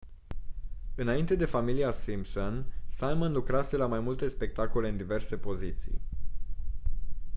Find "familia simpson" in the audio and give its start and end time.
1.45-2.65